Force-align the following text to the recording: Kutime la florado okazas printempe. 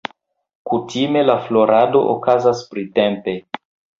Kutime 0.69 1.21
la 1.29 1.35
florado 1.47 2.01
okazas 2.15 2.63
printempe. 2.71 3.37